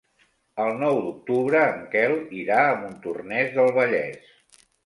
El 0.63 0.71
nou 0.83 1.01
d'octubre 1.07 1.61
en 1.75 1.83
Quel 1.93 2.15
irà 2.39 2.59
a 2.71 2.75
Montornès 2.87 3.55
del 3.59 3.73
Vallès. 3.81 4.35